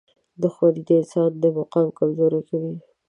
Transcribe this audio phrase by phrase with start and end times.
[0.41, 2.73] •دښمني د انسان مقام کمزوری کوي.